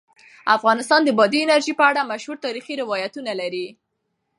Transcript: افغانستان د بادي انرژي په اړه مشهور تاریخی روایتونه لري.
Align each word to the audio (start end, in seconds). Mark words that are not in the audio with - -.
افغانستان 0.57 1.01
د 1.03 1.09
بادي 1.17 1.39
انرژي 1.43 1.73
په 1.79 1.83
اړه 1.89 2.09
مشهور 2.11 2.37
تاریخی 2.45 2.73
روایتونه 2.83 3.31
لري. 3.41 3.67